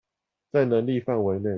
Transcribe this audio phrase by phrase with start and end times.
[0.51, 1.49] 在能力範圍內